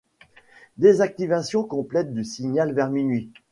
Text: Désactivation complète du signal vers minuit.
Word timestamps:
Désactivation 0.79 1.63
complète 1.63 2.11
du 2.11 2.23
signal 2.23 2.73
vers 2.73 2.89
minuit. 2.89 3.31